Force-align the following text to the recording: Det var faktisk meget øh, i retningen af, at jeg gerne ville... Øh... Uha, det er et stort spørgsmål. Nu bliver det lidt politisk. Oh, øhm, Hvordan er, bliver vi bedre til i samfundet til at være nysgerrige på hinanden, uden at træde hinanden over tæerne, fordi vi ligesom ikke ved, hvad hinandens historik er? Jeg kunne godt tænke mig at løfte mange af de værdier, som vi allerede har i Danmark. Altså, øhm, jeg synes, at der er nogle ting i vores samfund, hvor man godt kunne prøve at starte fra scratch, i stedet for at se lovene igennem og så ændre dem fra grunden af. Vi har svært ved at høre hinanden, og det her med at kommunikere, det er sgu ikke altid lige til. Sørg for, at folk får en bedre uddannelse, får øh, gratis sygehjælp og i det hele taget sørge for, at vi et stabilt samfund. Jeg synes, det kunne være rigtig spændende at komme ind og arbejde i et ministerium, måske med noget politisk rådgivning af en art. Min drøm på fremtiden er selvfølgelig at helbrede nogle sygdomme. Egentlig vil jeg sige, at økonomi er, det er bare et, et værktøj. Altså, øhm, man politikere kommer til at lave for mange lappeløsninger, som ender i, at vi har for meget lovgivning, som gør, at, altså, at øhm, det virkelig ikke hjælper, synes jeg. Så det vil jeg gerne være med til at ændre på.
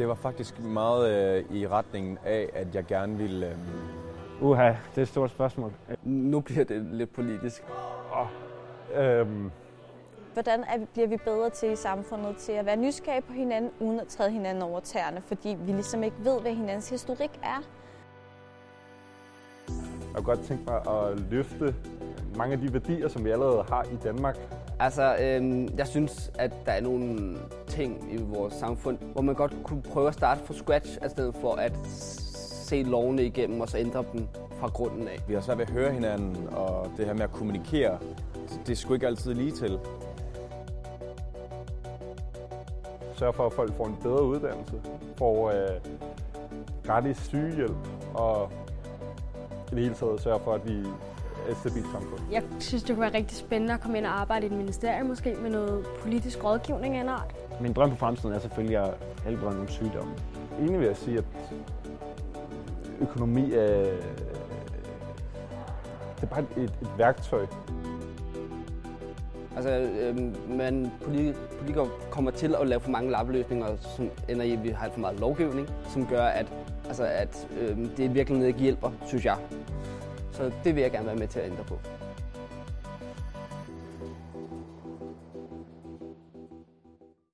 Det 0.00 0.08
var 0.08 0.14
faktisk 0.14 0.60
meget 0.60 1.10
øh, 1.10 1.56
i 1.56 1.66
retningen 1.66 2.18
af, 2.24 2.50
at 2.54 2.74
jeg 2.74 2.86
gerne 2.86 3.16
ville... 3.16 3.46
Øh... 3.46 3.54
Uha, 4.42 4.68
det 4.68 4.98
er 4.98 5.02
et 5.02 5.08
stort 5.08 5.30
spørgsmål. 5.30 5.72
Nu 6.04 6.40
bliver 6.40 6.64
det 6.64 6.82
lidt 6.82 7.12
politisk. 7.12 7.62
Oh, 8.12 8.26
øhm, 9.02 9.50
Hvordan 10.32 10.60
er, 10.60 10.86
bliver 10.92 11.08
vi 11.08 11.16
bedre 11.16 11.50
til 11.50 11.72
i 11.72 11.76
samfundet 11.76 12.36
til 12.36 12.52
at 12.52 12.66
være 12.66 12.76
nysgerrige 12.76 13.22
på 13.22 13.32
hinanden, 13.32 13.70
uden 13.80 14.00
at 14.00 14.06
træde 14.06 14.30
hinanden 14.30 14.62
over 14.62 14.80
tæerne, 14.80 15.20
fordi 15.20 15.56
vi 15.60 15.72
ligesom 15.72 16.02
ikke 16.02 16.16
ved, 16.24 16.40
hvad 16.40 16.52
hinandens 16.52 16.90
historik 16.90 17.40
er? 17.42 17.62
Jeg 19.68 20.14
kunne 20.14 20.24
godt 20.24 20.40
tænke 20.40 20.64
mig 20.64 20.76
at 20.76 21.20
løfte 21.30 21.74
mange 22.36 22.52
af 22.52 22.60
de 22.60 22.72
værdier, 22.72 23.08
som 23.08 23.24
vi 23.24 23.30
allerede 23.30 23.64
har 23.68 23.82
i 23.82 23.96
Danmark. 24.04 24.38
Altså, 24.80 25.16
øhm, 25.20 25.68
jeg 25.78 25.86
synes, 25.86 26.30
at 26.38 26.52
der 26.66 26.72
er 26.72 26.80
nogle 26.80 27.36
ting 27.66 28.12
i 28.12 28.16
vores 28.16 28.54
samfund, 28.54 28.98
hvor 29.12 29.22
man 29.22 29.34
godt 29.34 29.54
kunne 29.64 29.82
prøve 29.82 30.08
at 30.08 30.14
starte 30.14 30.40
fra 30.44 30.54
scratch, 30.54 30.98
i 31.06 31.08
stedet 31.08 31.34
for 31.34 31.54
at 31.54 31.72
se 31.86 32.82
lovene 32.82 33.24
igennem 33.24 33.60
og 33.60 33.68
så 33.68 33.78
ændre 33.78 34.04
dem 34.12 34.28
fra 34.60 34.68
grunden 34.68 35.08
af. 35.08 35.18
Vi 35.28 35.34
har 35.34 35.40
svært 35.40 35.58
ved 35.58 35.66
at 35.66 35.72
høre 35.72 35.92
hinanden, 35.92 36.48
og 36.48 36.90
det 36.96 37.06
her 37.06 37.12
med 37.12 37.22
at 37.22 37.32
kommunikere, 37.32 37.98
det 38.66 38.72
er 38.72 38.76
sgu 38.76 38.94
ikke 38.94 39.06
altid 39.06 39.34
lige 39.34 39.52
til. 39.52 39.78
Sørg 43.14 43.34
for, 43.34 43.46
at 43.46 43.52
folk 43.52 43.76
får 43.76 43.86
en 43.86 43.96
bedre 44.02 44.24
uddannelse, 44.24 44.74
får 45.16 45.50
øh, 45.50 45.80
gratis 46.84 47.16
sygehjælp 47.16 47.88
og 48.14 48.50
i 49.72 49.74
det 49.74 49.82
hele 49.82 49.94
taget 49.94 50.20
sørge 50.20 50.40
for, 50.40 50.54
at 50.54 50.68
vi 50.68 50.82
et 51.50 51.56
stabilt 51.56 51.86
samfund. 51.92 52.20
Jeg 52.32 52.42
synes, 52.58 52.82
det 52.82 52.94
kunne 52.96 53.02
være 53.02 53.14
rigtig 53.14 53.36
spændende 53.36 53.74
at 53.74 53.80
komme 53.80 53.98
ind 53.98 54.06
og 54.06 54.20
arbejde 54.20 54.46
i 54.46 54.50
et 54.50 54.56
ministerium, 54.56 55.06
måske 55.06 55.36
med 55.42 55.50
noget 55.50 55.86
politisk 56.02 56.44
rådgivning 56.44 56.96
af 56.96 57.00
en 57.00 57.08
art. 57.08 57.34
Min 57.60 57.72
drøm 57.72 57.90
på 57.90 57.96
fremtiden 57.96 58.34
er 58.34 58.38
selvfølgelig 58.38 58.76
at 58.76 58.94
helbrede 59.24 59.54
nogle 59.54 59.70
sygdomme. 59.70 60.12
Egentlig 60.58 60.78
vil 60.80 60.86
jeg 60.86 60.96
sige, 60.96 61.18
at 61.18 61.24
økonomi 63.00 63.52
er, 63.52 63.96
det 66.16 66.22
er 66.22 66.26
bare 66.26 66.44
et, 66.56 66.62
et 66.62 66.88
værktøj. 66.98 67.46
Altså, 69.56 69.70
øhm, 69.70 70.36
man 70.48 70.92
politikere 71.04 71.88
kommer 72.10 72.30
til 72.30 72.54
at 72.60 72.68
lave 72.68 72.80
for 72.80 72.90
mange 72.90 73.10
lappeløsninger, 73.10 73.66
som 73.96 74.10
ender 74.28 74.44
i, 74.44 74.52
at 74.52 74.64
vi 74.64 74.68
har 74.68 74.90
for 74.92 75.00
meget 75.00 75.20
lovgivning, 75.20 75.68
som 75.88 76.06
gør, 76.06 76.22
at, 76.22 76.46
altså, 76.86 77.04
at 77.04 77.48
øhm, 77.60 77.88
det 77.88 78.14
virkelig 78.14 78.46
ikke 78.46 78.60
hjælper, 78.60 78.90
synes 79.06 79.24
jeg. 79.24 79.36
Så 80.32 80.52
det 80.64 80.74
vil 80.74 80.82
jeg 80.82 80.90
gerne 80.90 81.06
være 81.06 81.16
med 81.16 81.28
til 81.28 81.40
at 81.40 81.50
ændre 81.50 81.64
på. 81.64 81.78